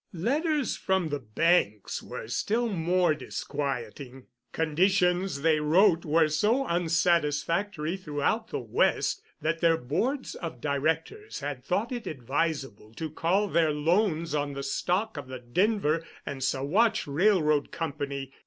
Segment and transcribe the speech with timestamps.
[0.13, 4.25] Letters from the banks were still more disquieting.
[4.51, 11.63] Conditions, they wrote, were so unsatisfactory throughout the West that their boards of directors had
[11.63, 17.05] thought it advisable to call their loans on the stock of the Denver and Saguache
[17.05, 18.31] Railroad Company.